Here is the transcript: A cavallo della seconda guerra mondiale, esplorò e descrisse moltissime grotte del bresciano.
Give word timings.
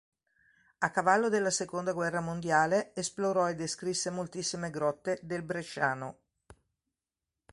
A 0.79 0.89
cavallo 0.89 1.29
della 1.29 1.51
seconda 1.51 1.93
guerra 1.93 2.21
mondiale, 2.21 2.89
esplorò 2.95 3.47
e 3.47 3.53
descrisse 3.53 4.09
moltissime 4.09 4.71
grotte 4.71 5.19
del 5.21 5.43
bresciano. 5.43 6.17